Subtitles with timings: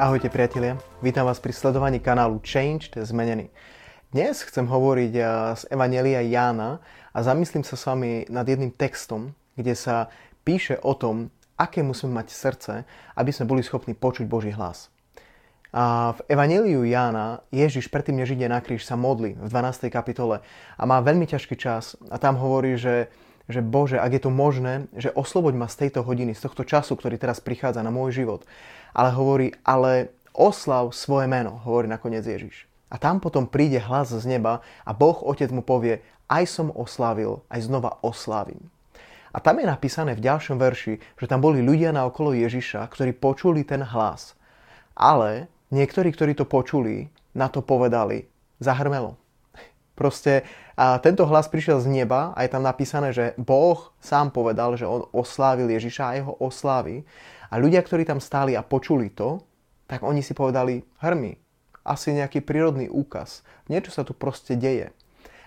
[0.00, 3.52] Ahojte priatelia, vítam vás pri sledovaní kanálu Changed, zmenený.
[4.08, 6.80] Dnes chcem hovoriť eh, z Evangelia Jána
[7.12, 10.08] a zamyslím sa s vami nad jedným textom, kde sa
[10.48, 11.28] píše o tom,
[11.60, 12.72] aké musíme mať srdce,
[13.20, 14.88] aby sme boli schopní počuť Boží hlas.
[15.76, 19.92] A v Evangeliu Jána Ježiš predtým, než ide na kríž, sa modlí v 12.
[19.92, 20.40] kapitole
[20.80, 23.12] a má veľmi ťažký čas a tam hovorí, že
[23.50, 26.94] že Bože, ak je to možné, že osloboď ma z tejto hodiny, z tohto času,
[26.94, 28.46] ktorý teraz prichádza na môj život.
[28.94, 32.66] Ale hovorí, ale oslav svoje meno, hovorí nakoniec Ježiš.
[32.92, 37.40] A tam potom príde hlas z neba a Boh Otec mu povie, aj som oslávil,
[37.48, 38.60] aj znova oslávim.
[39.32, 43.16] A tam je napísané v ďalšom verši, že tam boli ľudia na okolo Ježiša, ktorí
[43.16, 44.36] počuli ten hlas.
[44.92, 48.28] Ale niektorí, ktorí to počuli, na to povedali,
[48.60, 49.16] zahrmelo.
[50.02, 50.42] Proste
[50.74, 54.82] a tento hlas prišiel z neba a je tam napísané, že Boh sám povedal, že
[54.82, 57.06] on oslávil Ježiša a jeho oslávy.
[57.54, 59.46] A ľudia, ktorí tam stáli a počuli to,
[59.86, 61.38] tak oni si povedali, hrmi,
[61.86, 63.46] asi nejaký prírodný úkaz.
[63.70, 64.90] Niečo sa tu proste deje.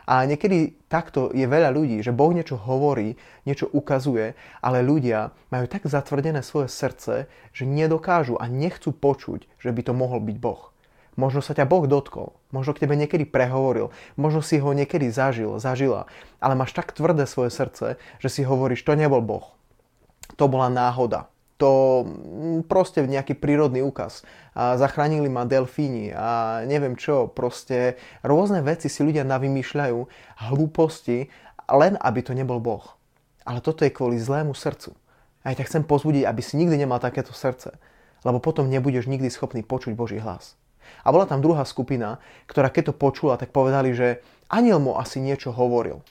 [0.08, 5.68] A niekedy takto je veľa ľudí, že Boh niečo hovorí, niečo ukazuje, ale ľudia majú
[5.68, 10.72] tak zatvrdené svoje srdce, že nedokážu a nechcú počuť, že by to mohol byť Boh.
[11.16, 15.56] Možno sa ťa Boh dotkol, možno k tebe niekedy prehovoril, možno si ho niekedy zažil,
[15.64, 16.12] zažila,
[16.44, 19.56] ale máš tak tvrdé svoje srdce, že si hovoríš, to nebol Boh.
[20.36, 21.32] To bola náhoda.
[21.56, 24.28] To mm, proste nejaký prírodný úkaz.
[24.52, 30.00] A zachránili ma delfíni a neviem čo, proste rôzne veci si ľudia navymýšľajú,
[30.52, 31.32] hlúposti,
[31.72, 33.00] len aby to nebol Boh.
[33.48, 34.92] Ale toto je kvôli zlému srdcu.
[35.48, 37.78] A ja ťa chcem pozbudiť, aby si nikdy nemal takéto srdce,
[38.28, 40.58] lebo potom nebudeš nikdy schopný počuť Boží hlas.
[41.06, 45.22] A bola tam druhá skupina, ktorá keď to počula, tak povedali, že aniel mu asi
[45.22, 46.02] niečo hovoril.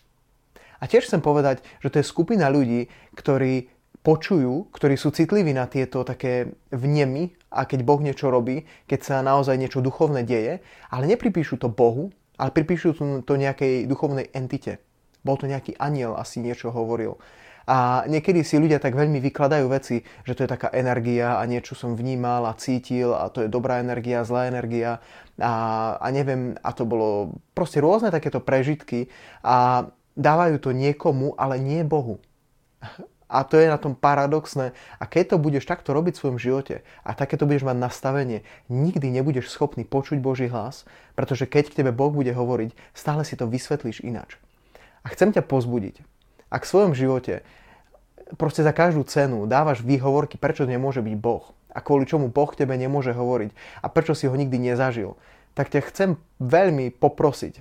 [0.83, 3.73] A tiež chcem povedať, že to je skupina ľudí, ktorí
[4.05, 9.17] počujú, ktorí sú citliví na tieto také vnemy a keď Boh niečo robí, keď sa
[9.25, 10.61] naozaj niečo duchovné deje,
[10.93, 12.93] ale nepripíšu to Bohu, ale pripíšu
[13.25, 14.83] to nejakej duchovnej entite.
[15.25, 17.17] Bol to nejaký aniel, asi niečo hovoril.
[17.65, 21.73] A niekedy si ľudia tak veľmi vykladajú veci, že to je taká energia a niečo
[21.73, 25.01] som vnímal a cítil a to je dobrá energia, zlá energia
[25.41, 25.53] a,
[25.97, 29.09] a neviem, a to bolo proste rôzne takéto prežitky
[29.41, 32.21] a dávajú to niekomu, ale nie Bohu.
[33.25, 34.77] A to je na tom paradoxné.
[35.01, 39.09] A keď to budeš takto robiť v svojom živote a takéto budeš mať nastavenie, nikdy
[39.11, 40.85] nebudeš schopný počuť Boží hlas,
[41.17, 44.37] pretože keď k tebe Boh bude hovoriť, stále si to vysvetlíš inač.
[45.05, 46.01] A chcem ťa pozbudiť.
[46.49, 47.45] Ak v svojom živote
[48.41, 52.73] proste za každú cenu dávaš výhovorky, prečo nemôže byť Boh a kvôli čomu Boh tebe
[52.75, 53.51] nemôže hovoriť
[53.85, 55.19] a prečo si ho nikdy nezažil,
[55.53, 56.11] tak ťa chcem
[56.41, 57.61] veľmi poprosiť,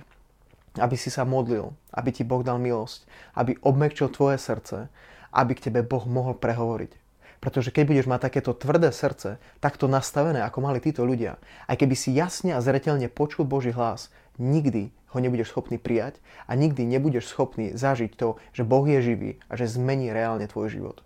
[0.80, 3.06] aby si sa modlil, aby ti Boh dal milosť,
[3.38, 4.90] aby obmekčil tvoje srdce,
[5.34, 7.04] aby k tebe Boh mohol prehovoriť.
[7.42, 11.36] Pretože keď budeš mať takéto tvrdé srdce, takto nastavené, ako mali títo ľudia,
[11.68, 14.08] aj keby si jasne a zretelne počul Boží hlas,
[14.40, 16.18] nikdy ho nebudeš schopný prijať
[16.50, 20.74] a nikdy nebudeš schopný zažiť to, že Boh je živý a že zmení reálne tvoj
[20.74, 21.00] život.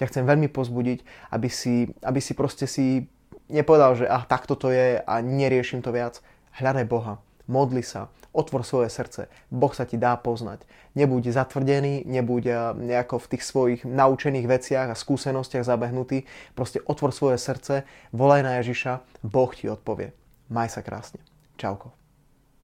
[0.00, 3.06] Ťa chcem veľmi pozbudiť, aby si, aby si proste si
[3.52, 6.24] nepovedal, že ah, takto to je a neriešim to viac.
[6.56, 9.28] Hľadaj Boha, modli sa, otvor svoje srdce.
[9.52, 10.64] Boh sa ti dá poznať.
[10.94, 16.24] Nebuď zatvrdený, nebuď eh, nejako v tých svojich naučených veciach a skúsenostiach zabehnutý.
[16.56, 17.84] Proste otvor svoje srdce,
[18.14, 20.16] volaj na Ježiša, Boh ti odpovie.
[20.50, 21.22] Maj sa krásne.
[21.60, 21.99] Čauko.